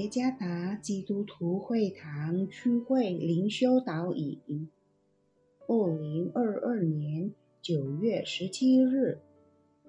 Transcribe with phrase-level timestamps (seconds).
[0.00, 4.40] 耶加达基督徒会堂区会灵修导引，
[5.66, 9.18] 二零二二年九月十七日，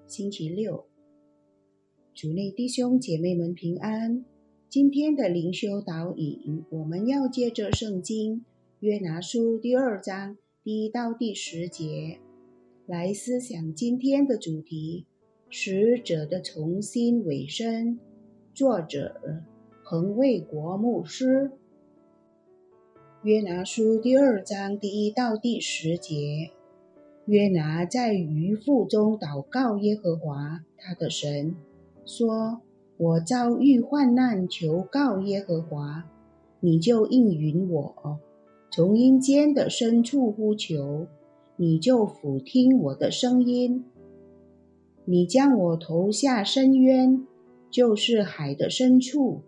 [0.05, 0.83] 星期六，
[2.13, 4.25] 主内弟兄姐妹们平安。
[4.67, 8.43] 今天的灵修导引，我们要借着圣经
[8.81, 12.19] 约拿书第二章第一到第十节
[12.85, 15.05] 来思想今天的主题：
[15.49, 17.97] 使者的重新委身。
[18.53, 19.45] 作者。
[19.91, 21.51] 恒卫国牧师，
[23.23, 26.51] 约拿书第二章第一到第十节，
[27.25, 31.57] 约拿在鱼腹中祷告耶和华他的神，
[32.05, 32.61] 说
[32.95, 36.05] ：“我遭遇患难，求告耶和华，
[36.61, 37.93] 你就应允我；
[38.71, 41.05] 从阴间的深处呼求，
[41.57, 43.83] 你就俯听我的声音。
[45.03, 47.27] 你将我投下深渊，
[47.69, 49.41] 就是海的深处。”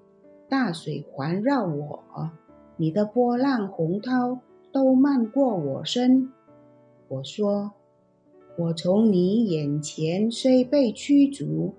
[0.53, 2.29] 大水环绕我，
[2.77, 4.37] 你的波浪洪涛
[4.71, 6.31] 都漫过我身。
[7.07, 7.71] 我说：
[8.59, 11.73] 我从你眼前虽被驱逐，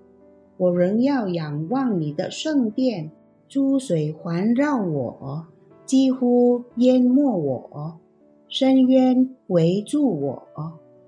[0.57, 3.11] 我仍要仰望你的圣殿。
[3.47, 5.47] 珠水环绕我，
[5.85, 7.93] 几乎淹没我；
[8.49, 10.43] 深渊围住我，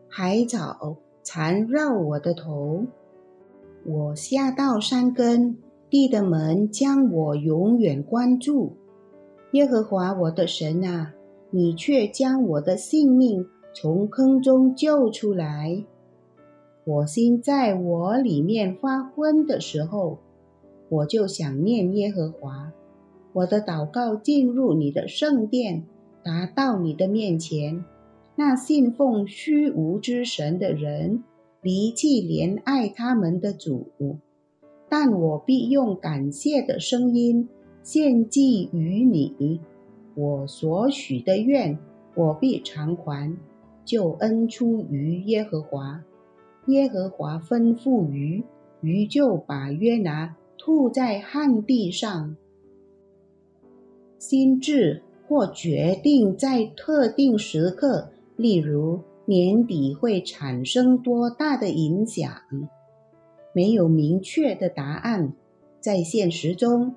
[0.08, 2.86] 海藻缠绕我的头。
[3.84, 5.58] 我下到山根。
[5.90, 8.74] 地的门将我永远关住，
[9.52, 11.14] 耶和华我的神啊，
[11.50, 15.86] 你却将我的性命从坑中救出来。
[16.84, 20.20] 我心在我里面发昏的时候，
[20.90, 22.74] 我就想念耶和华。
[23.34, 25.86] 我的祷告进入你的圣殿，
[26.24, 27.86] 达到你的面前。
[28.36, 31.24] 那信奉虚无之神的人，
[31.62, 33.88] 离弃怜爱他们的主。
[34.90, 37.48] 但我必用感谢的声音
[37.84, 39.60] 献祭于你，
[40.16, 41.78] 我所许的愿，
[42.16, 43.38] 我必偿还。
[43.86, 46.04] 救恩出于耶和华，
[46.66, 48.44] 耶和华吩咐鱼，
[48.82, 52.36] 鱼就把约拿吐在旱地上。
[54.20, 62.30] 心智或决定在特定时刻，例如年底会产生多大的影响。
[63.58, 65.34] 没有明确的答案，
[65.80, 66.94] 在现实中，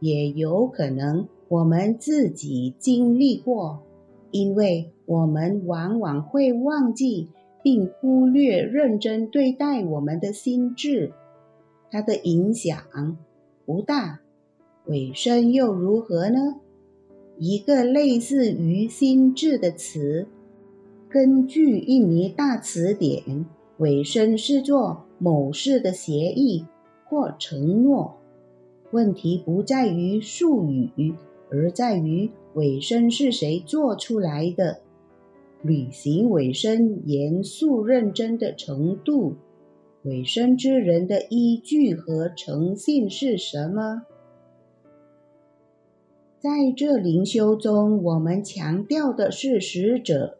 [0.00, 3.82] 也有可能我们自己经历过，
[4.30, 7.30] 因为我们往往会忘记
[7.62, 11.12] 并忽略认真对待我们的心智，
[11.90, 13.16] 它的影响
[13.64, 14.20] 不大。
[14.84, 16.60] 尾声又如何呢？
[17.38, 20.28] 一个类似于心智的词，
[21.08, 23.46] 根据印尼大词典，
[23.78, 25.03] 尾声是做。
[25.18, 26.66] 某事的协议
[27.04, 28.16] 或承诺，
[28.90, 31.14] 问题不在于术语，
[31.50, 34.80] 而在于尾声是谁做出来的。
[35.62, 39.36] 履行尾声严肃认真的程度，
[40.02, 44.02] 尾声之人的依据和诚信是什么？
[46.38, 50.36] 在这灵修中，我们强调的是使者。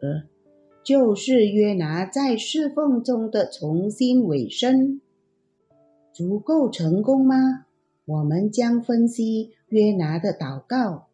[0.85, 5.01] 就是约拿在侍奉中的重新委身，
[6.13, 7.65] 足够成功吗？
[8.05, 11.07] 我们将分析约拿的祷告，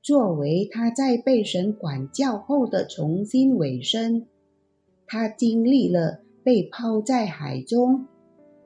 [0.00, 4.24] 作为他在被神管教后的重新委身。
[5.04, 8.06] 他经历了被抛在海中，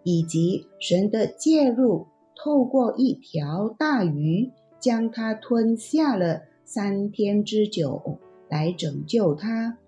[0.02, 8.18] 以及神的介入，透过一条大鱼将他吞下了三天之久，
[8.50, 9.78] 来拯救他。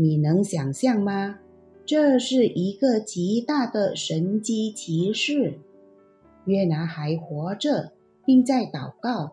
[0.00, 1.40] 你能想象吗？
[1.84, 5.58] 这是一个极大的神机骑士。
[6.44, 7.90] 约拿还活着，
[8.24, 9.32] 并在祷告。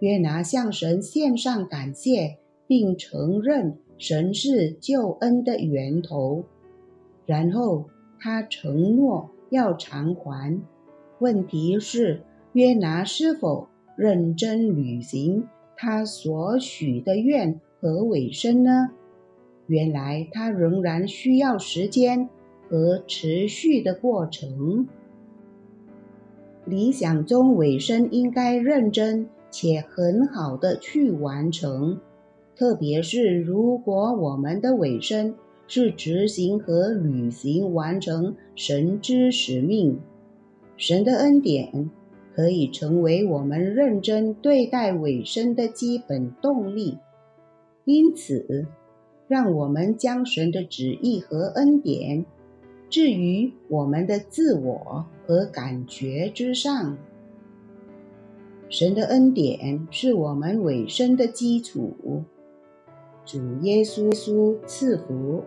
[0.00, 6.42] 约拿向神献上感谢，并承认神是救恩的源头。
[7.24, 7.88] 然后
[8.18, 10.60] 他承诺要偿还。
[11.20, 15.46] 问题是，约拿是否认真履行
[15.76, 18.90] 他所许的愿和委身呢？
[19.72, 22.28] 原来它仍然需要时间
[22.68, 24.86] 和持续的过程。
[26.66, 31.98] 理想中尾声应该认真且很好的去完成，
[32.54, 35.34] 特别是如果我们的尾声
[35.66, 39.98] 是执行和履行完成神之使命，
[40.76, 41.90] 神的恩典
[42.34, 46.98] 可以成为我们认真对待尾声的基本动力。
[47.86, 48.66] 因此。
[49.32, 52.26] 让我们将神的旨意和恩典
[52.90, 56.98] 置于我们的自我和感觉之上。
[58.68, 62.24] 神的恩典是我们委身的基础。
[63.24, 65.42] 主耶稣赐福。